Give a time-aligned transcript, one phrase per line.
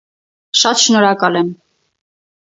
[0.61, 1.53] -Շատ շնորհակալ եմ: